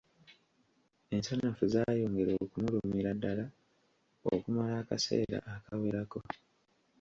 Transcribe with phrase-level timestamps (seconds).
[1.15, 3.45] Ensanafu zaayongera okumulumira ddala
[4.33, 6.19] okumala akaseera akawerako.